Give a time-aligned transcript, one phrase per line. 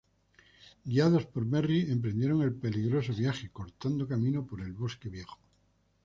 [0.83, 5.37] Guiados por Merry emprendieron el peligroso viaje, cortando camino por el Bosque Viejo.